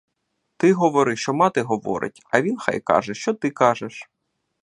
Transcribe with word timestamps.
Ти 0.57 0.73
говори, 0.73 1.15
що 1.17 1.33
мати 1.33 1.61
говорить, 1.61 2.21
а 2.31 2.41
він 2.41 2.57
хай 2.57 2.79
каже, 2.79 3.13
що 3.13 3.33
ти 3.33 3.49
кажеш. 3.49 4.09